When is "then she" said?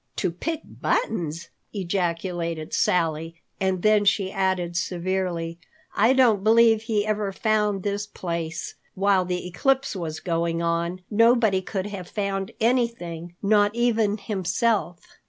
3.83-4.31